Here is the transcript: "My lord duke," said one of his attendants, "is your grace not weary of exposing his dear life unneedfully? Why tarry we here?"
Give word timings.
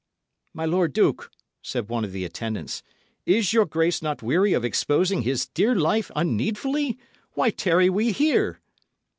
"My 0.55 0.65
lord 0.65 0.93
duke," 0.93 1.29
said 1.61 1.87
one 1.89 2.03
of 2.03 2.11
his 2.13 2.23
attendants, 2.25 2.81
"is 3.27 3.53
your 3.53 3.67
grace 3.67 4.01
not 4.01 4.23
weary 4.23 4.51
of 4.53 4.65
exposing 4.65 5.21
his 5.21 5.45
dear 5.49 5.75
life 5.75 6.09
unneedfully? 6.15 6.97
Why 7.33 7.51
tarry 7.51 7.87
we 7.87 8.11
here?" 8.11 8.59